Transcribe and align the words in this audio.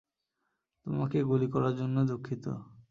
তোমাকে 0.85 1.17
গুলি 1.23 1.47
করার 1.53 1.73
জন্য 1.79 1.97
দুঃখিত। 2.09 2.45